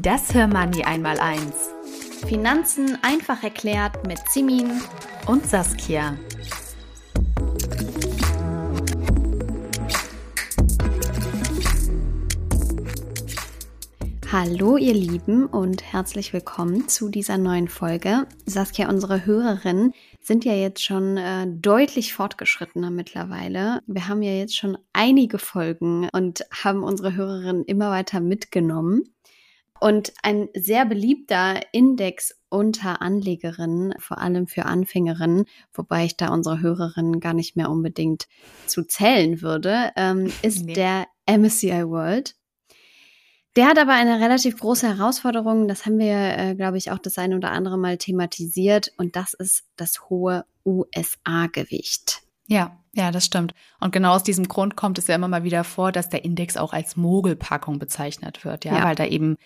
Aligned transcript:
Das 0.00 0.32
Hörmoney 0.32 0.84
einmal 0.84 1.18
eins. 1.18 1.70
Finanzen 2.28 2.96
einfach 3.02 3.42
erklärt 3.42 4.06
mit 4.06 4.20
Simin 4.30 4.80
und 5.26 5.44
Saskia. 5.44 6.16
Hallo 14.30 14.76
ihr 14.76 14.94
Lieben 14.94 15.46
und 15.46 15.82
herzlich 15.82 16.32
willkommen 16.32 16.86
zu 16.86 17.08
dieser 17.08 17.36
neuen 17.36 17.66
Folge. 17.66 18.28
Saskia, 18.46 18.88
unsere 18.88 19.26
Hörerinnen 19.26 19.94
sind 20.20 20.44
ja 20.44 20.52
jetzt 20.52 20.84
schon 20.84 21.16
äh, 21.16 21.48
deutlich 21.48 22.14
fortgeschrittener 22.14 22.90
mittlerweile. 22.90 23.80
Wir 23.88 24.06
haben 24.06 24.22
ja 24.22 24.32
jetzt 24.32 24.56
schon 24.56 24.78
einige 24.92 25.38
Folgen 25.38 26.08
und 26.12 26.44
haben 26.52 26.84
unsere 26.84 27.16
Hörerinnen 27.16 27.64
immer 27.64 27.90
weiter 27.90 28.20
mitgenommen. 28.20 29.02
Und 29.80 30.12
ein 30.22 30.48
sehr 30.54 30.84
beliebter 30.86 31.60
Index 31.72 32.34
unter 32.48 33.02
Anlegerinnen, 33.02 33.94
vor 33.98 34.18
allem 34.18 34.46
für 34.46 34.64
Anfängerinnen, 34.64 35.44
wobei 35.72 36.04
ich 36.04 36.16
da 36.16 36.28
unsere 36.28 36.60
Hörerinnen 36.60 37.20
gar 37.20 37.34
nicht 37.34 37.56
mehr 37.56 37.70
unbedingt 37.70 38.26
zu 38.66 38.84
zählen 38.84 39.42
würde, 39.42 39.92
ähm, 39.96 40.32
ist 40.42 40.64
nee. 40.64 40.72
der 40.72 41.06
MSCI 41.26 41.88
World. 41.88 42.34
Der 43.56 43.66
hat 43.66 43.78
aber 43.78 43.92
eine 43.92 44.20
relativ 44.20 44.58
große 44.58 44.86
Herausforderung, 44.86 45.68
das 45.68 45.84
haben 45.84 45.98
wir, 45.98 46.38
äh, 46.38 46.54
glaube 46.54 46.78
ich, 46.78 46.90
auch 46.90 46.98
das 46.98 47.18
eine 47.18 47.36
oder 47.36 47.50
andere 47.50 47.76
Mal 47.76 47.98
thematisiert, 47.98 48.92
und 48.98 49.16
das 49.16 49.34
ist 49.34 49.64
das 49.76 50.08
hohe 50.08 50.44
USA-Gewicht. 50.64 52.22
Ja, 52.46 52.78
ja, 52.94 53.10
das 53.10 53.24
stimmt. 53.26 53.54
Und 53.80 53.92
genau 53.92 54.14
aus 54.14 54.22
diesem 54.22 54.48
Grund 54.48 54.74
kommt 54.74 54.98
es 54.98 55.06
ja 55.06 55.14
immer 55.14 55.28
mal 55.28 55.44
wieder 55.44 55.64
vor, 55.64 55.92
dass 55.92 56.08
der 56.08 56.24
Index 56.24 56.56
auch 56.56 56.72
als 56.72 56.96
Mogelpackung 56.96 57.78
bezeichnet 57.78 58.44
wird, 58.44 58.64
ja, 58.64 58.78
ja. 58.78 58.84
weil 58.84 58.94
da 58.94 59.04
eben 59.04 59.36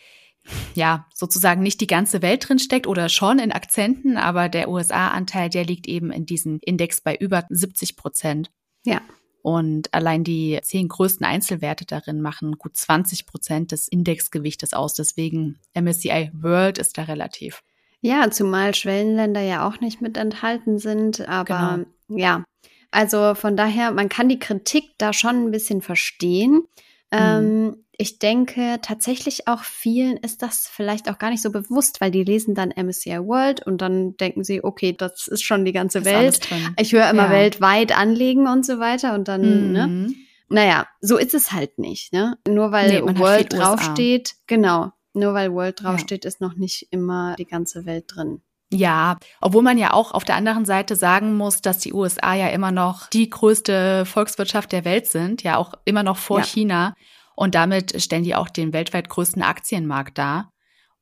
ja, 0.75 1.07
sozusagen 1.15 1.63
nicht 1.63 1.81
die 1.81 1.87
ganze 1.87 2.23
Welt 2.23 2.49
drin 2.49 2.59
steckt 2.59 2.87
oder 2.87 3.09
schon 3.09 3.39
in 3.39 3.53
Akzenten, 3.53 4.17
aber 4.17 4.49
der 4.49 4.69
USA-Anteil, 4.69 5.49
der 5.49 5.65
liegt 5.65 5.87
eben 5.87 6.11
in 6.11 6.27
diesem 6.27 6.59
Index 6.63 7.01
bei 7.01 7.15
über 7.17 7.45
70 7.49 7.97
Prozent. 7.97 8.51
Ja. 8.85 9.01
Und 9.43 9.93
allein 9.93 10.23
die 10.23 10.61
zehn 10.63 10.89
größten 10.89 11.27
Einzelwerte 11.27 11.85
darin 11.85 12.21
machen 12.21 12.59
gut 12.59 12.77
20 12.77 13.27
Prozent 13.27 13.73
des 13.73 13.89
Indexgewichtes 13.89 14.73
aus. 14.73 14.95
Deswegen 14.95 15.59
MSCI 15.75 16.31
World 16.33 16.79
ist 16.79 16.97
da 16.97 17.03
relativ. 17.03 17.63
Ja, 18.01 18.31
zumal 18.31 18.75
Schwellenländer 18.75 19.41
ja 19.41 19.67
auch 19.67 19.81
nicht 19.81 20.01
mit 20.01 20.17
enthalten 20.17 20.79
sind. 20.79 21.29
Aber 21.29 21.85
genau. 22.09 22.21
ja, 22.21 22.45
also 22.93 23.35
von 23.35 23.57
daher, 23.57 23.91
man 23.91 24.09
kann 24.09 24.29
die 24.29 24.39
Kritik 24.39 24.91
da 24.99 25.13
schon 25.13 25.47
ein 25.47 25.51
bisschen 25.51 25.83
verstehen. 25.83 26.63
Mhm. 27.13 27.19
Ähm, 27.19 27.77
ich 27.99 28.19
denke 28.19 28.79
tatsächlich 28.83 29.47
auch 29.47 29.63
vielen 29.63 30.17
ist 30.17 30.43
das 30.43 30.67
vielleicht 30.67 31.09
auch 31.11 31.19
gar 31.19 31.31
nicht 31.31 31.43
so 31.43 31.53
bewusst, 31.53 32.01
weil 32.01 32.11
die 32.11 32.25
lesen 32.25 32.55
dann 32.55 32.71
MSCI 32.71 33.19
World 33.19 33.65
und 33.67 33.81
dann 33.81 34.17
denken 34.17 34.45
sie, 34.45 34.65
okay, 34.65 34.93
das 34.97 35.29
ist 35.29 35.43
schon 35.43 35.65
die 35.65 35.73
ganze 35.73 36.05
Welt. 36.05 36.41
Ich 36.81 36.93
höre 36.93 37.09
immer 37.11 37.27
ja. 37.27 37.31
weltweit 37.31 37.97
anlegen 37.97 38.49
und 38.49 38.65
so 38.65 38.81
weiter 38.81 39.15
und 39.15 39.29
dann, 39.29 39.73
ne? 39.73 39.87
mhm. 39.87 40.07
ne? 40.07 40.15
Naja, 40.49 40.87
so 41.01 41.17
ist 41.17 41.33
es 41.33 41.53
halt 41.53 41.79
nicht, 41.79 42.13
ne? 42.13 42.37
Nur 42.47 42.73
weil 42.73 43.03
nee, 43.03 43.19
World 43.19 43.53
draufsteht, 43.53 44.35
genau, 44.47 44.93
nur 45.15 45.33
weil 45.33 45.53
World 45.53 45.83
draufsteht, 45.83 46.25
ja. 46.25 46.29
ist 46.29 46.41
noch 46.41 46.57
nicht 46.57 46.89
immer 46.91 47.37
die 47.39 47.47
ganze 47.47 47.87
Welt 47.87 48.05
drin. 48.09 48.43
Ja, 48.73 49.19
obwohl 49.43 49.63
man 49.63 49.77
ja 49.77 49.93
auch 49.93 50.13
auf 50.13 50.25
der 50.25 50.37
anderen 50.37 50.65
Seite 50.65 50.97
sagen 50.97 51.37
muss, 51.37 51.61
dass 51.61 51.79
die 51.79 51.93
USA 51.93 52.35
ja 52.35 52.49
immer 52.49 52.71
noch 52.73 53.09
die 53.11 53.29
größte 53.29 54.07
Volkswirtschaft 54.07 54.73
der 54.73 54.87
Welt 54.87 55.07
sind, 55.07 55.43
ja 55.43 55.59
auch 55.59 55.75
immer 55.85 56.03
noch 56.03 56.17
vor 56.17 56.39
ja. 56.39 56.45
China. 56.45 56.95
Und 57.37 57.55
damit 57.55 58.01
stellen 58.03 58.25
die 58.25 58.35
auch 58.35 58.49
den 58.49 58.73
weltweit 58.73 59.11
größten 59.11 59.43
Aktienmarkt 59.43 60.17
dar. 60.17 60.53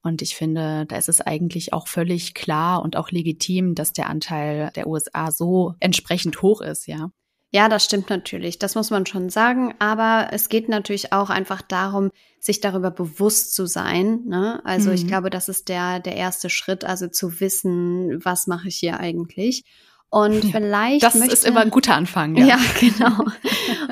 Und 0.02 0.20
ich 0.20 0.34
finde, 0.34 0.86
da 0.86 0.96
ist 0.96 1.08
es 1.08 1.20
eigentlich 1.20 1.72
auch 1.72 1.86
völlig 1.86 2.34
klar 2.34 2.82
und 2.82 2.96
auch 2.96 3.10
legitim, 3.10 3.74
dass 3.74 3.92
der 3.92 4.08
Anteil 4.08 4.70
der 4.74 4.86
USA 4.86 5.30
so 5.30 5.74
entsprechend 5.78 6.42
hoch 6.42 6.60
ist, 6.62 6.88
ja. 6.88 7.10
Ja, 7.52 7.68
das 7.68 7.84
stimmt 7.84 8.10
natürlich. 8.10 8.58
Das 8.58 8.76
muss 8.76 8.90
man 8.90 9.06
schon 9.06 9.28
sagen. 9.28 9.74
Aber 9.80 10.28
es 10.32 10.48
geht 10.48 10.68
natürlich 10.68 11.12
auch 11.12 11.30
einfach 11.30 11.62
darum, 11.62 12.10
sich 12.38 12.60
darüber 12.60 12.90
bewusst 12.90 13.54
zu 13.54 13.66
sein. 13.66 14.22
Ne? 14.26 14.60
Also 14.64 14.90
mhm. 14.90 14.94
ich 14.94 15.06
glaube, 15.06 15.30
das 15.30 15.48
ist 15.48 15.68
der, 15.68 15.98
der 15.98 16.16
erste 16.16 16.48
Schritt, 16.48 16.84
also 16.84 17.08
zu 17.08 17.40
wissen, 17.40 18.24
was 18.24 18.46
mache 18.46 18.68
ich 18.68 18.76
hier 18.76 19.00
eigentlich. 19.00 19.64
Und 20.10 20.44
vielleicht. 20.44 21.02
Das 21.04 21.14
möchte, 21.14 21.34
ist 21.34 21.44
immer 21.44 21.60
ein 21.60 21.70
guter 21.70 21.94
Anfang, 21.94 22.34
ja. 22.36 22.44
Ja, 22.44 22.58
genau. 22.80 23.24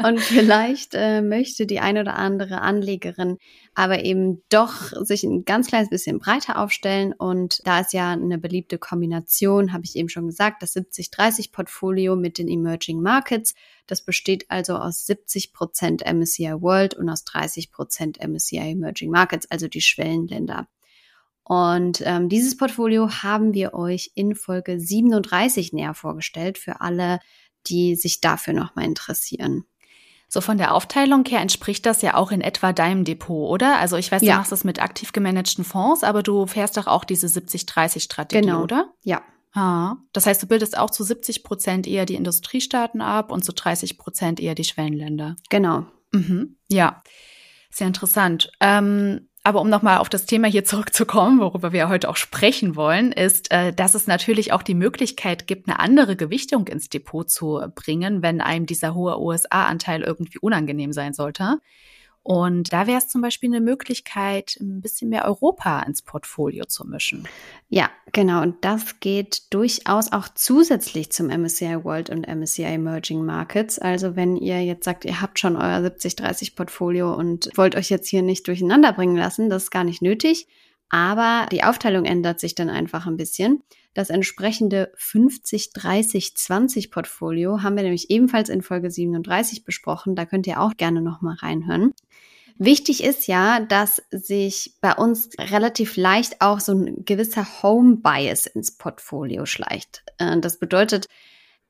Und 0.06 0.20
vielleicht 0.20 0.94
äh, 0.94 1.22
möchte 1.22 1.64
die 1.64 1.78
eine 1.78 2.00
oder 2.00 2.16
andere 2.16 2.60
Anlegerin 2.60 3.38
aber 3.78 4.04
eben 4.04 4.42
doch 4.48 4.90
sich 5.04 5.22
ein 5.22 5.44
ganz 5.44 5.68
kleines 5.68 5.88
bisschen 5.88 6.18
breiter 6.18 6.58
aufstellen. 6.58 7.12
Und 7.12 7.60
da 7.64 7.78
ist 7.78 7.92
ja 7.92 8.10
eine 8.10 8.36
beliebte 8.36 8.76
Kombination, 8.76 9.72
habe 9.72 9.84
ich 9.84 9.94
eben 9.94 10.08
schon 10.08 10.26
gesagt, 10.26 10.64
das 10.64 10.74
70-30-Portfolio 10.74 12.16
mit 12.16 12.38
den 12.38 12.48
Emerging 12.48 13.00
Markets. 13.00 13.54
Das 13.86 14.04
besteht 14.04 14.46
also 14.48 14.74
aus 14.74 15.06
70 15.06 15.52
Prozent 15.52 16.02
MSCI 16.04 16.60
World 16.60 16.94
und 16.94 17.08
aus 17.08 17.22
30 17.22 17.70
Prozent 17.70 18.18
MSCI 18.20 18.72
Emerging 18.72 19.12
Markets, 19.12 19.48
also 19.48 19.68
die 19.68 19.80
Schwellenländer. 19.80 20.66
Und 21.48 22.02
ähm, 22.04 22.28
dieses 22.28 22.58
Portfolio 22.58 23.08
haben 23.22 23.54
wir 23.54 23.72
euch 23.72 24.12
in 24.14 24.34
Folge 24.34 24.78
37 24.78 25.72
näher 25.72 25.94
vorgestellt 25.94 26.58
für 26.58 26.82
alle, 26.82 27.20
die 27.66 27.96
sich 27.96 28.20
dafür 28.20 28.52
nochmal 28.52 28.84
interessieren. 28.84 29.64
So 30.28 30.42
von 30.42 30.58
der 30.58 30.74
Aufteilung 30.74 31.24
her 31.24 31.40
entspricht 31.40 31.86
das 31.86 32.02
ja 32.02 32.14
auch 32.14 32.32
in 32.32 32.42
etwa 32.42 32.74
deinem 32.74 33.04
Depot, 33.04 33.48
oder? 33.48 33.78
Also 33.78 33.96
ich 33.96 34.12
weiß, 34.12 34.20
du 34.20 34.26
ja. 34.26 34.36
machst 34.36 34.52
das 34.52 34.62
mit 34.62 34.82
aktiv 34.82 35.12
gemanagten 35.12 35.64
Fonds, 35.64 36.04
aber 36.04 36.22
du 36.22 36.46
fährst 36.46 36.76
doch 36.76 36.86
auch 36.86 37.04
diese 37.04 37.28
70-30-Strategie, 37.28 38.42
genau. 38.42 38.62
oder? 38.62 38.92
Ja. 39.02 39.22
Ah, 39.54 39.96
das 40.12 40.26
heißt, 40.26 40.42
du 40.42 40.46
bildest 40.46 40.76
auch 40.76 40.90
zu 40.90 41.02
70 41.02 41.44
Prozent 41.44 41.86
eher 41.86 42.04
die 42.04 42.16
Industriestaaten 42.16 43.00
ab 43.00 43.32
und 43.32 43.42
zu 43.42 43.54
30 43.54 43.96
Prozent 43.96 44.38
eher 44.38 44.54
die 44.54 44.64
Schwellenländer. 44.64 45.36
Genau. 45.48 45.86
Mhm. 46.12 46.56
Ja, 46.68 47.02
sehr 47.70 47.86
interessant. 47.86 48.50
Ähm, 48.60 49.27
aber 49.48 49.62
um 49.62 49.70
nochmal 49.70 49.96
auf 49.96 50.10
das 50.10 50.26
Thema 50.26 50.46
hier 50.46 50.66
zurückzukommen, 50.66 51.40
worüber 51.40 51.72
wir 51.72 51.88
heute 51.88 52.10
auch 52.10 52.16
sprechen 52.16 52.76
wollen, 52.76 53.12
ist, 53.12 53.50
äh, 53.50 53.72
dass 53.72 53.94
es 53.94 54.06
natürlich 54.06 54.52
auch 54.52 54.62
die 54.62 54.74
Möglichkeit 54.74 55.46
gibt, 55.46 55.70
eine 55.70 55.80
andere 55.80 56.16
Gewichtung 56.16 56.66
ins 56.66 56.90
Depot 56.90 57.30
zu 57.30 57.62
bringen, 57.74 58.20
wenn 58.20 58.42
einem 58.42 58.66
dieser 58.66 58.94
hohe 58.94 59.18
USA-Anteil 59.18 60.02
irgendwie 60.02 60.38
unangenehm 60.38 60.92
sein 60.92 61.14
sollte. 61.14 61.62
Und 62.28 62.74
da 62.74 62.86
wäre 62.86 62.98
es 62.98 63.08
zum 63.08 63.22
Beispiel 63.22 63.48
eine 63.48 63.62
Möglichkeit, 63.62 64.58
ein 64.60 64.82
bisschen 64.82 65.08
mehr 65.08 65.24
Europa 65.24 65.80
ins 65.80 66.02
Portfolio 66.02 66.66
zu 66.66 66.86
mischen. 66.86 67.26
Ja, 67.70 67.88
genau. 68.12 68.42
Und 68.42 68.62
das 68.66 69.00
geht 69.00 69.44
durchaus 69.54 70.12
auch 70.12 70.28
zusätzlich 70.34 71.10
zum 71.10 71.28
MSCI 71.28 71.84
World 71.84 72.10
und 72.10 72.28
MSCI 72.28 72.64
Emerging 72.64 73.24
Markets. 73.24 73.78
Also 73.78 74.14
wenn 74.14 74.36
ihr 74.36 74.62
jetzt 74.62 74.84
sagt, 74.84 75.06
ihr 75.06 75.22
habt 75.22 75.38
schon 75.38 75.56
euer 75.56 75.78
70-30 75.78 76.54
Portfolio 76.54 77.14
und 77.14 77.48
wollt 77.54 77.74
euch 77.76 77.88
jetzt 77.88 78.10
hier 78.10 78.20
nicht 78.20 78.46
durcheinander 78.46 78.92
bringen 78.92 79.16
lassen, 79.16 79.48
das 79.48 79.62
ist 79.62 79.70
gar 79.70 79.84
nicht 79.84 80.02
nötig. 80.02 80.48
Aber 80.90 81.46
die 81.50 81.64
Aufteilung 81.64 82.04
ändert 82.04 82.40
sich 82.40 82.54
dann 82.54 82.68
einfach 82.68 83.06
ein 83.06 83.16
bisschen. 83.16 83.62
Das 83.98 84.10
entsprechende 84.10 84.92
50-30-20 84.96 86.92
Portfolio 86.92 87.64
haben 87.64 87.74
wir 87.74 87.82
nämlich 87.82 88.10
ebenfalls 88.10 88.48
in 88.48 88.62
Folge 88.62 88.92
37 88.92 89.64
besprochen. 89.64 90.14
Da 90.14 90.24
könnt 90.24 90.46
ihr 90.46 90.60
auch 90.60 90.76
gerne 90.76 91.02
nochmal 91.02 91.34
reinhören. 91.34 91.92
Wichtig 92.58 93.02
ist 93.02 93.26
ja, 93.26 93.58
dass 93.58 94.00
sich 94.12 94.74
bei 94.80 94.94
uns 94.94 95.30
relativ 95.36 95.96
leicht 95.96 96.40
auch 96.40 96.60
so 96.60 96.74
ein 96.74 97.04
gewisser 97.06 97.44
Home-Bias 97.64 98.46
ins 98.46 98.70
Portfolio 98.70 99.46
schleicht. 99.46 100.04
Äh, 100.18 100.38
das 100.38 100.60
bedeutet, 100.60 101.06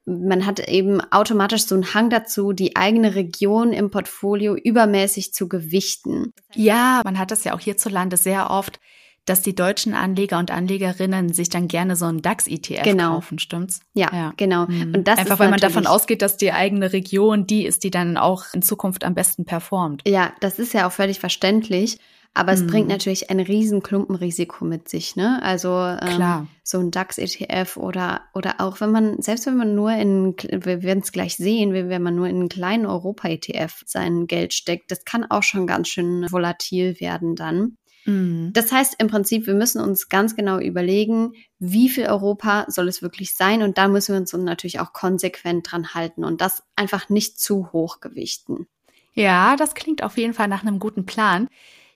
man 0.04 0.44
hat 0.44 0.60
eben 0.69 1.00
automatisch 1.00 1.64
so 1.64 1.76
einen 1.76 1.94
Hang 1.94 2.10
dazu, 2.10 2.52
die 2.52 2.76
eigene 2.76 3.14
Region 3.14 3.72
im 3.72 3.88
Portfolio 3.88 4.54
übermäßig 4.54 5.32
zu 5.32 5.48
gewichten. 5.48 6.34
Ja, 6.54 7.00
man 7.04 7.19
hat 7.19 7.30
das 7.30 7.44
ja 7.44 7.54
auch 7.54 7.60
hierzulande 7.60 8.19
sehr 8.19 8.50
oft, 8.50 8.80
dass 9.28 9.42
die 9.42 9.54
deutschen 9.54 9.94
Anleger 9.94 10.38
und 10.38 10.50
Anlegerinnen 10.50 11.32
sich 11.32 11.48
dann 11.48 11.69
gerne 11.69 11.96
so 11.96 12.06
einen 12.06 12.22
DAX-ETF 12.22 12.82
genau. 12.82 13.14
kaufen, 13.14 13.38
stimmt's? 13.38 13.80
Ja, 13.94 14.10
ja. 14.12 14.32
genau. 14.36 14.66
Mhm. 14.66 14.94
Und 14.94 15.08
das 15.08 15.19
Einfach 15.19 15.38
weil 15.38 15.50
man 15.50 15.60
davon 15.60 15.86
ausgeht, 15.86 16.22
dass 16.22 16.36
die 16.36 16.52
eigene 16.52 16.92
Region 16.92 17.46
die 17.46 17.66
ist, 17.66 17.84
die 17.84 17.90
dann 17.90 18.16
auch 18.16 18.44
in 18.52 18.62
Zukunft 18.62 19.04
am 19.04 19.14
besten 19.14 19.44
performt. 19.44 20.02
Ja, 20.06 20.32
das 20.40 20.58
ist 20.58 20.72
ja 20.72 20.86
auch 20.86 20.92
völlig 20.92 21.20
verständlich. 21.20 21.98
Aber 22.34 22.52
es 22.52 22.62
mhm. 22.62 22.66
bringt 22.69 22.88
natürlich 22.88 23.30
ein 23.30 23.40
riesen 23.40 23.82
Klumpenrisiko 23.82 24.64
mit 24.64 24.88
sich, 24.88 25.16
ne? 25.16 25.42
Also 25.42 25.70
ähm, 25.70 26.46
so 26.62 26.78
ein 26.78 26.90
DAX-ETF 26.90 27.76
oder 27.76 28.20
oder 28.34 28.56
auch 28.58 28.80
wenn 28.80 28.92
man, 28.92 29.20
selbst 29.20 29.46
wenn 29.46 29.56
man 29.56 29.75
nur 29.75 29.90
in, 29.92 30.36
wir 30.36 30.82
werden 30.82 31.00
es 31.02 31.10
gleich 31.10 31.36
sehen, 31.36 31.72
wenn 31.72 32.02
man 32.02 32.14
nur 32.14 32.28
in 32.28 32.36
einen 32.36 32.48
kleinen 32.48 32.86
Europa-ETF 32.86 33.82
sein 33.86 34.26
Geld 34.26 34.54
steckt, 34.54 34.90
das 34.90 35.04
kann 35.04 35.28
auch 35.28 35.42
schon 35.42 35.66
ganz 35.66 35.88
schön 35.88 36.26
volatil 36.30 37.00
werden 37.00 37.34
dann. 37.34 37.76
Mhm. 38.08 38.55
Das 38.55 38.72
heißt 38.72 38.96
im 38.99 39.08
Prinzip, 39.08 39.46
wir 39.46 39.55
müssen 39.55 39.82
uns 39.82 40.08
ganz 40.08 40.34
genau 40.34 40.58
überlegen, 40.58 41.34
wie 41.58 41.90
viel 41.90 42.06
Europa 42.06 42.64
soll 42.69 42.88
es 42.88 43.02
wirklich 43.02 43.34
sein 43.34 43.62
und 43.62 43.76
da 43.76 43.87
müssen 43.87 44.14
wir 44.14 44.20
uns 44.20 44.32
natürlich 44.32 44.81
auch 44.81 44.94
konsequent 44.94 45.70
dran 45.70 45.93
halten 45.93 46.25
und 46.25 46.40
das 46.40 46.62
einfach 46.75 47.10
nicht 47.10 47.38
zu 47.38 47.70
hoch 47.72 48.00
gewichten. 48.00 48.66
Ja, 49.12 49.56
das 49.56 49.75
klingt 49.75 50.02
auf 50.02 50.16
jeden 50.16 50.32
Fall 50.32 50.49
nach 50.49 50.62
einem 50.62 50.78
guten 50.78 51.05
Plan. 51.05 51.49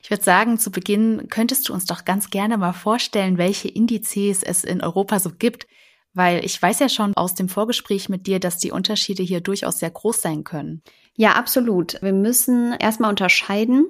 Ich 0.02 0.10
würde 0.10 0.22
sagen, 0.22 0.58
zu 0.58 0.70
Beginn 0.70 1.28
könntest 1.30 1.68
du 1.68 1.72
uns 1.72 1.86
doch 1.86 2.04
ganz 2.04 2.28
gerne 2.28 2.58
mal 2.58 2.74
vorstellen, 2.74 3.38
welche 3.38 3.68
Indizes 3.68 4.42
es 4.42 4.64
in 4.64 4.82
Europa 4.82 5.18
so 5.18 5.30
gibt, 5.30 5.66
weil 6.12 6.44
ich 6.44 6.60
weiß 6.60 6.80
ja 6.80 6.90
schon 6.90 7.14
aus 7.16 7.34
dem 7.34 7.48
Vorgespräch 7.48 8.10
mit 8.10 8.26
dir, 8.26 8.38
dass 8.38 8.58
die 8.58 8.72
Unterschiede 8.72 9.22
hier 9.22 9.40
durchaus 9.40 9.78
sehr 9.78 9.90
groß 9.90 10.20
sein 10.20 10.44
können. 10.44 10.82
Ja, 11.16 11.32
absolut. 11.34 12.02
Wir 12.02 12.12
müssen 12.12 12.74
erstmal 12.74 13.08
unterscheiden. 13.08 13.86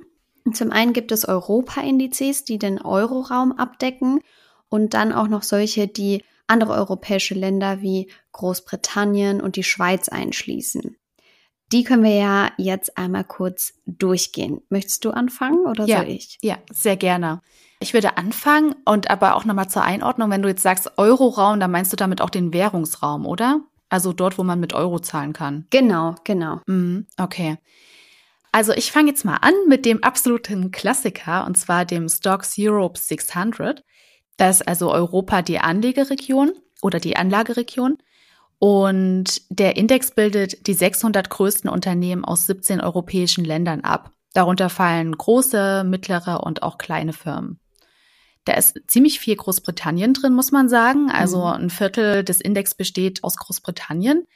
Zum 0.52 0.72
einen 0.72 0.92
gibt 0.92 1.12
es 1.12 1.26
Europa-Indizes, 1.26 2.44
die 2.44 2.58
den 2.58 2.80
Euroraum 2.80 3.52
abdecken 3.52 4.20
und 4.68 4.94
dann 4.94 5.12
auch 5.12 5.28
noch 5.28 5.42
solche, 5.42 5.86
die 5.86 6.24
andere 6.46 6.72
europäische 6.72 7.34
Länder 7.34 7.80
wie 7.80 8.10
Großbritannien 8.32 9.40
und 9.40 9.56
die 9.56 9.62
Schweiz 9.62 10.08
einschließen. 10.08 10.96
Die 11.72 11.84
können 11.84 12.02
wir 12.02 12.14
ja 12.14 12.50
jetzt 12.58 12.98
einmal 12.98 13.24
kurz 13.24 13.74
durchgehen. 13.86 14.60
Möchtest 14.68 15.04
du 15.04 15.10
anfangen 15.10 15.64
oder 15.66 15.86
ja, 15.86 15.98
soll 15.98 16.08
ich? 16.08 16.38
Ja, 16.42 16.58
sehr 16.70 16.96
gerne. 16.96 17.40
Ich 17.80 17.94
würde 17.94 18.18
anfangen 18.18 18.74
und 18.84 19.10
aber 19.10 19.34
auch 19.34 19.44
nochmal 19.44 19.68
zur 19.68 19.82
Einordnung, 19.82 20.30
wenn 20.30 20.42
du 20.42 20.48
jetzt 20.48 20.62
sagst 20.62 20.98
Euroraum, 20.98 21.60
dann 21.60 21.70
meinst 21.70 21.92
du 21.92 21.96
damit 21.96 22.20
auch 22.20 22.30
den 22.30 22.52
Währungsraum, 22.52 23.26
oder? 23.26 23.60
Also 23.88 24.12
dort, 24.12 24.38
wo 24.38 24.44
man 24.44 24.60
mit 24.60 24.74
Euro 24.74 25.00
zahlen 25.00 25.32
kann. 25.32 25.66
Genau, 25.70 26.14
genau. 26.24 26.60
Mhm, 26.66 27.06
okay. 27.18 27.58
Also 28.52 28.72
ich 28.72 28.92
fange 28.92 29.08
jetzt 29.08 29.24
mal 29.24 29.38
an 29.40 29.54
mit 29.66 29.86
dem 29.86 30.02
absoluten 30.02 30.70
Klassiker 30.70 31.46
und 31.46 31.56
zwar 31.56 31.86
dem 31.86 32.08
Stocks 32.08 32.54
Europe 32.58 32.98
600. 32.98 33.82
Da 34.36 34.50
ist 34.50 34.68
also 34.68 34.92
Europa 34.92 35.40
die 35.40 35.58
Anlegeregion 35.58 36.52
oder 36.82 37.00
die 37.00 37.16
Anlageregion. 37.16 37.96
Und 38.58 39.42
der 39.48 39.76
Index 39.76 40.12
bildet 40.12 40.66
die 40.68 40.74
600 40.74 41.30
größten 41.30 41.68
Unternehmen 41.68 42.24
aus 42.24 42.46
17 42.46 42.80
europäischen 42.80 43.44
Ländern 43.44 43.80
ab. 43.80 44.12
Darunter 44.34 44.68
fallen 44.68 45.16
große, 45.16 45.82
mittlere 45.84 46.44
und 46.44 46.62
auch 46.62 46.78
kleine 46.78 47.12
Firmen. 47.12 47.58
Da 48.44 48.54
ist 48.54 48.80
ziemlich 48.86 49.18
viel 49.18 49.36
Großbritannien 49.36 50.14
drin, 50.14 50.34
muss 50.34 50.52
man 50.52 50.68
sagen. 50.68 51.10
Also 51.10 51.38
mhm. 51.38 51.64
ein 51.64 51.70
Viertel 51.70 52.24
des 52.24 52.40
Index 52.40 52.74
besteht 52.74 53.24
aus 53.24 53.36
Großbritannien. 53.36 54.26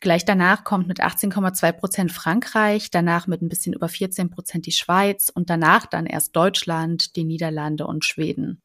Gleich 0.00 0.24
danach 0.24 0.62
kommt 0.62 0.86
mit 0.86 1.00
18,2 1.00 1.72
Prozent 1.72 2.12
Frankreich, 2.12 2.90
danach 2.90 3.26
mit 3.26 3.42
ein 3.42 3.48
bisschen 3.48 3.72
über 3.72 3.88
14 3.88 4.30
Prozent 4.30 4.66
die 4.66 4.72
Schweiz 4.72 5.28
und 5.28 5.50
danach 5.50 5.86
dann 5.86 6.06
erst 6.06 6.36
Deutschland, 6.36 7.16
die 7.16 7.24
Niederlande 7.24 7.86
und 7.86 8.04
Schweden. 8.04 8.62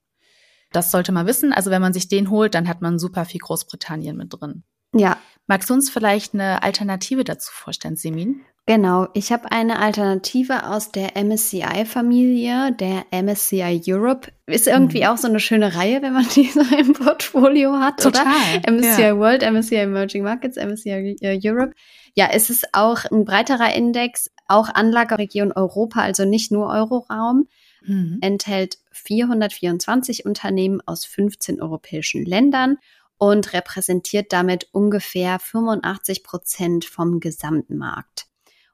Das 0.71 0.91
sollte 0.91 1.11
man 1.11 1.25
wissen. 1.25 1.53
Also 1.53 1.71
wenn 1.71 1.81
man 1.81 1.93
sich 1.93 2.07
den 2.07 2.29
holt, 2.29 2.53
dann 2.53 2.67
hat 2.67 2.81
man 2.81 2.99
super 2.99 3.25
viel 3.25 3.39
Großbritannien 3.39 4.15
mit 4.15 4.33
drin. 4.33 4.63
Ja. 4.93 5.17
Magst 5.47 5.69
du 5.69 5.73
uns 5.73 5.89
vielleicht 5.89 6.33
eine 6.33 6.61
Alternative 6.63 7.23
dazu 7.23 7.51
vorstellen, 7.51 7.95
Semin? 7.95 8.41
Genau, 8.65 9.09
ich 9.13 9.33
habe 9.33 9.51
eine 9.51 9.79
Alternative 9.79 10.67
aus 10.69 10.89
der 10.89 11.17
MSCI-Familie, 11.21 12.71
der 12.71 13.05
MSCI 13.11 13.81
Europe. 13.85 14.31
Ist 14.45 14.67
irgendwie 14.67 15.01
mhm. 15.01 15.07
auch 15.07 15.17
so 15.17 15.27
eine 15.27 15.41
schöne 15.41 15.75
Reihe, 15.75 16.01
wenn 16.01 16.13
man 16.13 16.25
die 16.35 16.45
so 16.45 16.61
im 16.61 16.93
Portfolio 16.93 17.73
hat, 17.73 18.01
Total. 18.01 18.23
oder? 18.25 18.71
MSCI 18.71 19.01
ja. 19.01 19.17
World, 19.17 19.41
MSCI 19.41 19.75
Emerging 19.75 20.23
Markets, 20.23 20.55
MSCI 20.55 21.17
Europe. 21.43 21.73
Ja, 22.15 22.29
es 22.31 22.49
ist 22.49 22.69
auch 22.71 23.03
ein 23.03 23.25
breiterer 23.25 23.73
Index, 23.73 24.31
auch 24.47 24.69
Anlageregion 24.69 25.51
Europa, 25.51 25.99
also 25.99 26.23
nicht 26.23 26.53
nur 26.53 26.67
Euroraum. 26.67 27.49
Mhm. 27.85 28.19
Enthält 28.21 28.77
424 28.91 30.25
Unternehmen 30.25 30.79
aus 30.85 31.03
15 31.03 31.61
europäischen 31.61 32.23
Ländern 32.23 32.77
und 33.17 33.51
repräsentiert 33.51 34.31
damit 34.31 34.69
ungefähr 34.71 35.39
85 35.39 36.23
Prozent 36.23 36.85
vom 36.85 37.19
gesamten 37.19 37.77
Markt. 37.77 38.27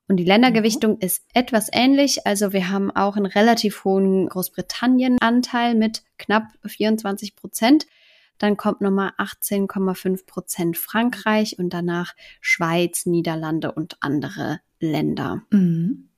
Und 0.09 0.17
die 0.17 0.25
Ländergewichtung 0.25 0.93
mhm. 0.93 1.01
ist 1.01 1.23
etwas 1.33 1.69
ähnlich. 1.71 2.25
Also 2.25 2.51
wir 2.51 2.69
haben 2.69 2.91
auch 2.91 3.15
einen 3.15 3.27
relativ 3.27 3.85
hohen 3.85 4.27
Großbritannien-Anteil 4.27 5.75
mit 5.75 6.03
knapp 6.17 6.47
24 6.65 7.35
Prozent. 7.35 7.85
Dann 8.39 8.57
kommt 8.57 8.81
nochmal 8.81 9.11
18,5 9.19 10.25
Prozent 10.25 10.77
Frankreich 10.77 11.59
und 11.59 11.73
danach 11.73 12.15
Schweiz, 12.41 13.05
Niederlande 13.05 13.71
und 13.71 13.97
andere 14.01 14.59
Länder. 14.79 15.43
Mhm. 15.51 16.09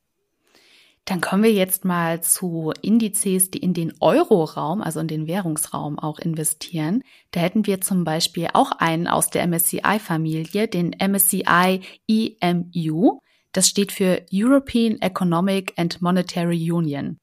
Dann 1.04 1.20
kommen 1.20 1.44
wir 1.44 1.52
jetzt 1.52 1.84
mal 1.84 2.22
zu 2.22 2.72
Indizes, 2.82 3.52
die 3.52 3.58
in 3.58 3.74
den 3.74 3.92
Euro-Raum, 4.00 4.82
also 4.82 5.00
in 5.02 5.08
den 5.08 5.28
Währungsraum 5.28 6.00
auch 6.00 6.20
investieren. 6.20 7.04
Da 7.32 7.42
hätten 7.42 7.66
wir 7.66 7.82
zum 7.82 8.06
Beispiel 8.06 8.48
auch 8.54 8.72
einen 8.72 9.08
aus 9.08 9.32
der 9.32 9.46
MSCI-Familie, 9.48 10.70
den 10.70 10.96
MSCI 10.98 11.82
EMU. 12.08 13.20
Das 13.52 13.68
steht 13.68 13.92
für 13.92 14.26
European 14.32 15.02
Economic 15.02 15.74
and 15.78 16.02
Monetary 16.02 16.72
Union. 16.72 17.18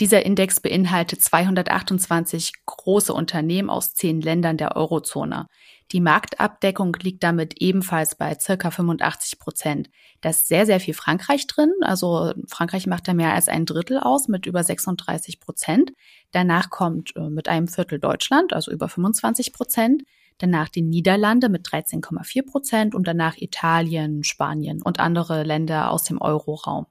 Dieser 0.00 0.24
Index 0.24 0.60
beinhaltet 0.60 1.22
228 1.22 2.52
große 2.66 3.12
Unternehmen 3.12 3.68
aus 3.68 3.94
zehn 3.94 4.20
Ländern 4.20 4.56
der 4.56 4.76
Eurozone. 4.76 5.46
Die 5.90 6.00
Marktabdeckung 6.00 6.94
liegt 7.00 7.24
damit 7.24 7.60
ebenfalls 7.60 8.14
bei 8.14 8.38
circa 8.38 8.70
85 8.70 9.40
Prozent. 9.40 9.90
Da 10.20 10.30
ist 10.30 10.46
sehr, 10.46 10.66
sehr 10.66 10.78
viel 10.78 10.94
Frankreich 10.94 11.48
drin. 11.48 11.72
Also 11.80 12.32
Frankreich 12.46 12.86
macht 12.86 13.08
da 13.08 13.14
mehr 13.14 13.32
als 13.34 13.48
ein 13.48 13.66
Drittel 13.66 13.98
aus 13.98 14.28
mit 14.28 14.46
über 14.46 14.62
36 14.62 15.40
Prozent. 15.40 15.92
Danach 16.30 16.70
kommt 16.70 17.16
äh, 17.16 17.28
mit 17.28 17.48
einem 17.48 17.66
Viertel 17.66 17.98
Deutschland, 17.98 18.52
also 18.52 18.70
über 18.70 18.88
25 18.88 19.52
Prozent. 19.52 20.02
Danach 20.38 20.68
die 20.68 20.82
Niederlande 20.82 21.48
mit 21.48 21.66
13,4 21.66 22.46
Prozent 22.46 22.94
und 22.94 23.06
danach 23.06 23.36
Italien, 23.36 24.24
Spanien 24.24 24.82
und 24.82 25.00
andere 25.00 25.42
Länder 25.42 25.90
aus 25.90 26.04
dem 26.04 26.20
Euroraum. 26.20 26.86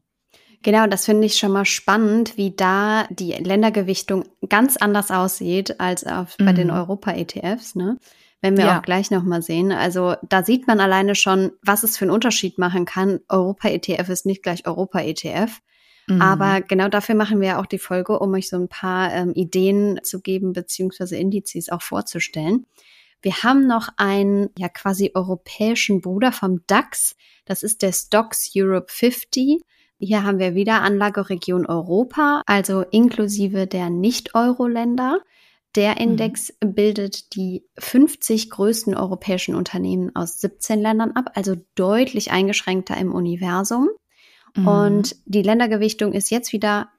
Genau, 0.64 0.88
das 0.88 1.06
finde 1.06 1.26
ich 1.26 1.38
schon 1.38 1.52
mal 1.52 1.66
spannend, 1.66 2.36
wie 2.36 2.56
da 2.56 3.08
die 3.10 3.32
Ländergewichtung 3.32 4.26
ganz 4.50 4.76
anders 4.76 5.12
aussieht 5.12 5.80
als 5.80 6.06
auf, 6.06 6.36
bei 6.38 6.52
den 6.52 6.68
mhm. 6.68 6.74
Europa-ETFs. 6.74 7.76
Ne? 7.76 7.98
wenn 8.42 8.58
wir 8.58 8.66
ja. 8.66 8.78
auch 8.78 8.82
gleich 8.84 9.10
nochmal 9.10 9.42
sehen. 9.42 9.72
Also 9.72 10.16
da 10.28 10.44
sieht 10.44 10.68
man 10.68 10.80
alleine 10.80 11.16
schon, 11.16 11.52
was 11.64 11.84
es 11.84 11.98
für 11.98 12.06
einen 12.06 12.12
Unterschied 12.12 12.58
machen 12.58 12.86
kann. 12.86 13.20
Europa-ETF 13.30 14.10
ist 14.10 14.26
nicht 14.26 14.44
gleich 14.44 14.68
Europa-ETF. 14.68 15.60
Mhm. 16.08 16.22
Aber 16.22 16.62
genau 16.62 16.88
dafür 16.88 17.16
machen 17.16 17.42
wir 17.42 17.60
auch 17.60 17.66
die 17.66 17.80
Folge, 17.80 18.20
um 18.20 18.34
euch 18.34 18.48
so 18.48 18.58
ein 18.58 18.70
paar 18.70 19.12
ähm, 19.14 19.34
Ideen 19.34 20.00
zu 20.04 20.22
geben, 20.22 20.54
beziehungsweise 20.54 21.18
Indizes 21.18 21.70
auch 21.70 21.82
vorzustellen. 21.82 22.66
Wir 23.22 23.44
haben 23.44 23.68
noch 23.68 23.90
einen 23.98 24.50
ja 24.58 24.70
quasi 24.70 25.12
europäischen 25.14 26.02
Bruder 26.02 26.32
vom 26.32 26.62
DAX. 26.68 27.16
Das 27.46 27.64
ist 27.64 27.82
der 27.82 27.92
Stocks 27.92 28.52
Europe 28.56 28.88
50. 28.90 29.62
Hier 30.00 30.24
haben 30.24 30.38
wir 30.38 30.54
wieder 30.54 30.82
Anlageregion 30.82 31.66
Europa, 31.66 32.44
also 32.46 32.82
inklusive 32.82 33.66
der 33.66 33.90
Nicht-Euro-Länder. 33.90 35.22
Der 35.76 35.92
mhm. 35.92 35.98
Index 36.12 36.54
mhm. 36.64 36.74
bildet 36.76 37.36
die 37.36 37.66
50 37.80 38.50
größten 38.50 38.96
europäischen 38.96 39.56
Unternehmen 39.56 40.16
aus 40.16 40.40
17 40.40 40.80
Ländern 40.80 41.12
ab, 41.14 41.32
also 41.36 41.56
deutlich 41.76 42.32
eingeschränkter 42.32 42.96
im 42.98 43.14
Universum. 43.14 43.90
Mhm. 44.56 44.68
Und 44.68 45.16
die 45.26 45.42
Ländergewichtung 45.42 46.14
ist 46.14 46.30
jetzt 46.30 46.54
wieder 46.54 46.90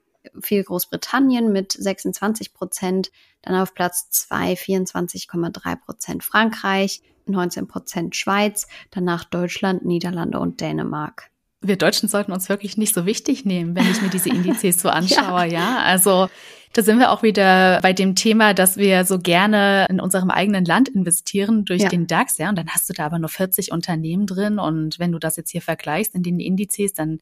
viel 0.41 0.63
Großbritannien 0.63 1.51
mit 1.51 1.71
26 1.71 2.53
Prozent, 2.53 3.11
dann 3.41 3.55
auf 3.55 3.73
Platz 3.73 4.09
2 4.09 4.53
24,3 4.53 5.75
Prozent 5.77 6.23
Frankreich, 6.23 7.01
19 7.25 7.67
Prozent 7.67 8.15
Schweiz, 8.15 8.67
danach 8.91 9.23
Deutschland, 9.23 9.85
Niederlande 9.85 10.39
und 10.39 10.61
Dänemark 10.61 11.29
wir 11.61 11.77
Deutschen 11.77 12.07
sollten 12.07 12.31
uns 12.31 12.49
wirklich 12.49 12.77
nicht 12.77 12.95
so 12.95 13.05
wichtig 13.05 13.45
nehmen, 13.45 13.75
wenn 13.75 13.89
ich 13.89 14.01
mir 14.01 14.09
diese 14.09 14.29
Indizes 14.29 14.81
so 14.81 14.89
anschaue, 14.89 15.45
ja. 15.45 15.47
ja. 15.47 15.79
Also 15.79 16.29
da 16.73 16.83
sind 16.83 16.99
wir 16.99 17.11
auch 17.11 17.23
wieder 17.23 17.79
bei 17.81 17.93
dem 17.93 18.15
Thema, 18.15 18.53
dass 18.53 18.77
wir 18.77 19.03
so 19.03 19.19
gerne 19.19 19.87
in 19.89 19.99
unserem 19.99 20.29
eigenen 20.29 20.65
Land 20.65 20.87
investieren 20.87 21.65
durch 21.65 21.81
ja. 21.81 21.89
den 21.89 22.07
DAX, 22.07 22.37
ja. 22.37 22.49
Und 22.49 22.57
dann 22.57 22.69
hast 22.69 22.89
du 22.89 22.93
da 22.93 23.05
aber 23.05 23.19
nur 23.19 23.29
40 23.29 23.71
Unternehmen 23.71 24.25
drin. 24.25 24.59
Und 24.59 24.99
wenn 24.99 25.11
du 25.11 25.19
das 25.19 25.35
jetzt 25.35 25.49
hier 25.49 25.61
vergleichst 25.61 26.15
in 26.15 26.23
den 26.23 26.39
Indizes, 26.39 26.93
dann 26.93 27.19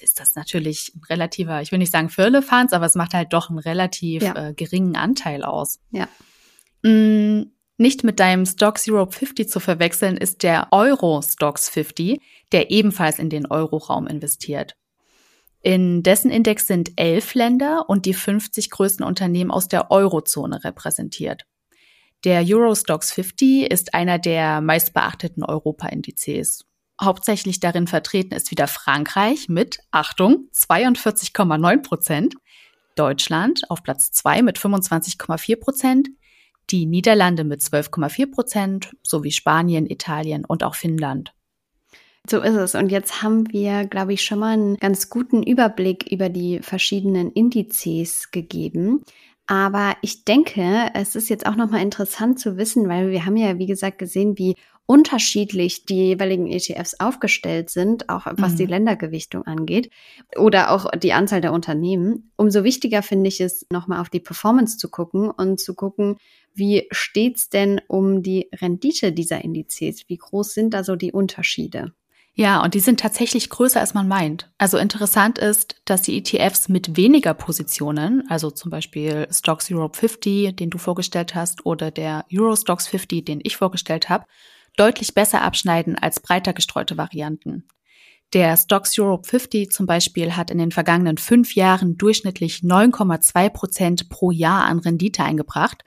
ist 0.00 0.20
das 0.20 0.34
natürlich 0.34 0.92
ein 0.94 1.02
relativer, 1.04 1.60
ich 1.62 1.72
will 1.72 1.78
nicht 1.78 1.92
sagen 1.92 2.08
Firlefanz, 2.08 2.72
aber 2.72 2.86
es 2.86 2.94
macht 2.94 3.14
halt 3.14 3.32
doch 3.32 3.50
einen 3.50 3.58
relativ 3.58 4.22
ja. 4.22 4.48
äh, 4.48 4.54
geringen 4.54 4.96
Anteil 4.96 5.44
aus. 5.44 5.78
Ja. 5.90 6.08
Mm, 6.82 7.50
nicht 7.76 8.04
mit 8.04 8.20
deinem 8.20 8.44
Stocks 8.44 8.88
Europe 8.88 9.12
50 9.12 9.48
zu 9.48 9.60
verwechseln 9.60 10.16
ist 10.16 10.42
der 10.42 10.68
Euro 10.70 11.22
Stocks 11.22 11.68
50, 11.68 12.20
der 12.52 12.70
ebenfalls 12.70 13.18
in 13.18 13.30
den 13.30 13.46
Euroraum 13.46 14.06
investiert. 14.06 14.76
In 15.62 16.02
dessen 16.02 16.30
Index 16.30 16.66
sind 16.66 16.92
elf 16.96 17.34
Länder 17.34 17.84
und 17.88 18.06
die 18.06 18.14
50 18.14 18.70
größten 18.70 19.04
Unternehmen 19.04 19.50
aus 19.50 19.68
der 19.68 19.90
Eurozone 19.90 20.64
repräsentiert. 20.64 21.46
Der 22.24 22.42
Eurostox 22.46 23.12
50 23.12 23.70
ist 23.70 23.94
einer 23.94 24.18
der 24.18 24.60
meistbeachteten 24.60 25.42
Europa-Indizes. 25.42 26.66
Hauptsächlich 27.00 27.60
darin 27.60 27.86
vertreten 27.86 28.34
ist 28.34 28.50
wieder 28.50 28.66
Frankreich 28.66 29.48
mit, 29.48 29.78
Achtung, 29.90 30.48
42,9 30.54 31.82
Prozent, 31.82 32.34
Deutschland 32.94 33.62
auf 33.70 33.82
Platz 33.82 34.10
2 34.12 34.42
mit 34.42 34.58
25,4 34.58 35.58
Prozent, 35.58 36.08
die 36.68 36.84
Niederlande 36.84 37.44
mit 37.44 37.62
12,4 37.62 38.30
Prozent 38.30 38.96
sowie 39.02 39.32
Spanien, 39.32 39.86
Italien 39.88 40.44
und 40.44 40.62
auch 40.62 40.74
Finnland. 40.74 41.32
So 42.28 42.40
ist 42.40 42.54
es. 42.54 42.74
Und 42.74 42.90
jetzt 42.90 43.22
haben 43.22 43.50
wir, 43.50 43.86
glaube 43.86 44.12
ich, 44.12 44.22
schon 44.22 44.38
mal 44.38 44.52
einen 44.52 44.76
ganz 44.76 45.08
guten 45.08 45.42
Überblick 45.42 46.12
über 46.12 46.28
die 46.28 46.60
verschiedenen 46.60 47.32
Indizes 47.32 48.30
gegeben. 48.30 49.02
Aber 49.46 49.96
ich 50.02 50.24
denke, 50.24 50.90
es 50.94 51.16
ist 51.16 51.28
jetzt 51.28 51.46
auch 51.46 51.56
nochmal 51.56 51.80
interessant 51.80 52.38
zu 52.38 52.56
wissen, 52.56 52.88
weil 52.88 53.10
wir 53.10 53.24
haben 53.24 53.36
ja, 53.36 53.58
wie 53.58 53.66
gesagt, 53.66 53.98
gesehen, 53.98 54.38
wie 54.38 54.54
unterschiedlich 54.90 55.84
die 55.86 56.08
jeweiligen 56.08 56.48
ETFs 56.48 56.98
aufgestellt 56.98 57.70
sind, 57.70 58.08
auch 58.08 58.26
was 58.26 58.54
mhm. 58.54 58.56
die 58.56 58.66
Ländergewichtung 58.66 59.46
angeht 59.46 59.88
oder 60.36 60.72
auch 60.72 60.90
die 60.90 61.12
Anzahl 61.12 61.40
der 61.40 61.52
Unternehmen. 61.52 62.32
Umso 62.34 62.64
wichtiger 62.64 63.04
finde 63.04 63.28
ich 63.28 63.40
es, 63.40 63.64
nochmal 63.70 64.00
auf 64.00 64.08
die 64.08 64.18
Performance 64.18 64.78
zu 64.78 64.90
gucken 64.90 65.30
und 65.30 65.60
zu 65.60 65.74
gucken, 65.74 66.16
wie 66.54 66.88
steht's 66.90 67.48
denn 67.48 67.80
um 67.86 68.24
die 68.24 68.48
Rendite 68.60 69.12
dieser 69.12 69.44
Indizes? 69.44 70.08
Wie 70.08 70.16
groß 70.16 70.54
sind 70.54 70.74
da 70.74 70.82
so 70.82 70.96
die 70.96 71.12
Unterschiede? 71.12 71.92
Ja, 72.34 72.60
und 72.60 72.74
die 72.74 72.80
sind 72.80 72.98
tatsächlich 72.98 73.48
größer, 73.48 73.78
als 73.78 73.94
man 73.94 74.08
meint. 74.08 74.50
Also 74.58 74.76
interessant 74.76 75.38
ist, 75.38 75.76
dass 75.84 76.02
die 76.02 76.18
ETFs 76.18 76.68
mit 76.68 76.96
weniger 76.96 77.34
Positionen, 77.34 78.24
also 78.28 78.50
zum 78.50 78.72
Beispiel 78.72 79.28
Stocks 79.30 79.70
Europe 79.70 79.96
50, 79.96 80.56
den 80.56 80.70
du 80.70 80.78
vorgestellt 80.78 81.36
hast, 81.36 81.64
oder 81.64 81.92
der 81.92 82.24
Euro 82.32 82.56
Stocks 82.56 82.88
50, 82.88 83.24
den 83.24 83.40
ich 83.44 83.56
vorgestellt 83.56 84.08
habe, 84.08 84.24
deutlich 84.76 85.14
besser 85.14 85.42
abschneiden 85.42 85.96
als 85.96 86.20
breiter 86.20 86.52
gestreute 86.52 86.96
Varianten. 86.96 87.66
Der 88.32 88.56
Stocks 88.56 88.96
Europe 88.98 89.26
50 89.28 89.70
zum 89.70 89.86
Beispiel 89.86 90.36
hat 90.36 90.50
in 90.50 90.58
den 90.58 90.70
vergangenen 90.70 91.18
fünf 91.18 91.54
Jahren 91.56 91.98
durchschnittlich 91.98 92.58
9,2 92.58 93.50
Prozent 93.50 94.08
pro 94.08 94.30
Jahr 94.30 94.64
an 94.64 94.78
Rendite 94.78 95.24
eingebracht, 95.24 95.82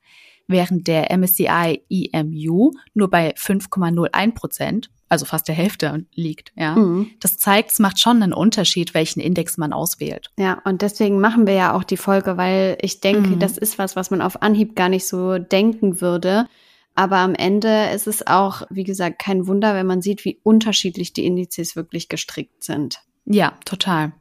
während 0.46 0.86
der 0.86 1.10
MSCI 1.16 1.82
EMU 1.88 2.72
nur 2.92 3.08
bei 3.08 3.34
5,01 3.34 4.34
Prozent 4.34 4.90
also 5.14 5.26
fast 5.26 5.46
der 5.48 5.54
Hälfte 5.54 6.04
liegt. 6.14 6.52
Ja, 6.56 6.74
mhm. 6.74 7.10
das 7.20 7.36
zeigt, 7.36 7.70
es 7.70 7.78
macht 7.78 8.00
schon 8.00 8.22
einen 8.22 8.32
Unterschied, 8.32 8.94
welchen 8.94 9.20
Index 9.20 9.56
man 9.56 9.72
auswählt. 9.72 10.30
Ja, 10.36 10.60
und 10.64 10.82
deswegen 10.82 11.20
machen 11.20 11.46
wir 11.46 11.54
ja 11.54 11.72
auch 11.74 11.84
die 11.84 11.96
Folge, 11.96 12.36
weil 12.36 12.76
ich 12.80 13.00
denke, 13.00 13.30
mhm. 13.30 13.38
das 13.38 13.56
ist 13.56 13.78
was, 13.78 13.96
was 13.96 14.10
man 14.10 14.20
auf 14.20 14.42
Anhieb 14.42 14.74
gar 14.74 14.88
nicht 14.88 15.06
so 15.06 15.38
denken 15.38 16.00
würde. 16.00 16.46
Aber 16.94 17.18
am 17.18 17.34
Ende 17.34 17.90
ist 17.92 18.06
es 18.06 18.26
auch, 18.26 18.62
wie 18.70 18.84
gesagt, 18.84 19.18
kein 19.18 19.46
Wunder, 19.46 19.74
wenn 19.74 19.86
man 19.86 20.00
sieht, 20.00 20.24
wie 20.24 20.40
unterschiedlich 20.42 21.12
die 21.12 21.26
Indizes 21.26 21.74
wirklich 21.74 22.08
gestrickt 22.08 22.62
sind. 22.62 23.00
Ja, 23.24 23.54
total. 23.64 24.12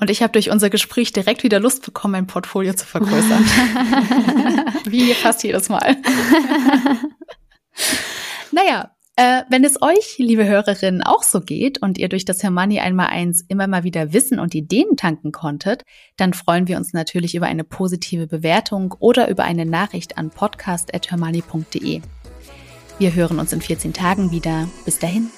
Und 0.00 0.08
ich 0.08 0.22
habe 0.22 0.32
durch 0.32 0.50
unser 0.50 0.70
Gespräch 0.70 1.12
direkt 1.12 1.42
wieder 1.42 1.60
Lust 1.60 1.84
bekommen, 1.84 2.12
mein 2.12 2.26
Portfolio 2.26 2.72
zu 2.72 2.86
vergrößern. 2.86 3.44
wie 4.86 5.12
fast 5.12 5.44
jedes 5.44 5.68
Mal. 5.68 5.96
naja, 8.52 8.90
äh, 9.22 9.44
wenn 9.48 9.62
es 9.62 9.80
euch, 9.80 10.18
liebe 10.18 10.48
Hörerinnen, 10.48 11.00
auch 11.00 11.22
so 11.22 11.40
geht 11.40 11.80
und 11.80 11.96
ihr 11.96 12.08
durch 12.08 12.24
das 12.24 12.42
Hermoney 12.42 12.80
einmal 12.80 13.06
eins 13.06 13.44
immer 13.46 13.68
mal 13.68 13.84
wieder 13.84 14.12
Wissen 14.12 14.40
und 14.40 14.52
Ideen 14.52 14.96
tanken 14.96 15.30
konntet, 15.30 15.84
dann 16.16 16.34
freuen 16.34 16.66
wir 16.66 16.76
uns 16.76 16.92
natürlich 16.92 17.36
über 17.36 17.46
eine 17.46 17.62
positive 17.62 18.26
Bewertung 18.26 18.92
oder 18.98 19.28
über 19.28 19.44
eine 19.44 19.64
Nachricht 19.64 20.18
an 20.18 20.30
podcast.hermoney.de. 20.30 22.00
Wir 22.98 23.14
hören 23.14 23.38
uns 23.38 23.52
in 23.52 23.60
14 23.60 23.92
Tagen 23.92 24.32
wieder. 24.32 24.68
Bis 24.84 24.98
dahin. 24.98 25.30